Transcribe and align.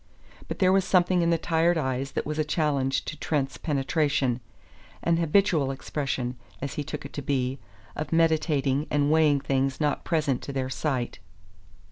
But 0.47 0.57
there 0.57 0.71
was 0.71 0.83
something 0.83 1.21
in 1.21 1.29
the 1.29 1.37
tired 1.37 1.77
eyes 1.77 2.13
that 2.13 2.25
was 2.25 2.39
a 2.39 2.43
challenge 2.43 3.05
to 3.05 3.15
Trent's 3.15 3.57
penetration; 3.59 4.39
an 5.03 5.17
habitual 5.17 5.69
expression, 5.69 6.37
as 6.59 6.73
he 6.73 6.83
took 6.83 7.05
it 7.05 7.13
to 7.13 7.21
be, 7.21 7.59
of 7.95 8.11
meditating 8.11 8.87
and 8.89 9.11
weighing 9.11 9.41
things 9.41 9.79
not 9.79 10.03
present 10.03 10.41
to 10.41 10.51
their 10.51 10.71
sight. 10.71 11.19